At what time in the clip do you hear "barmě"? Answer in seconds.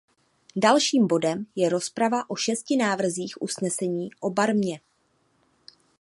4.29-4.79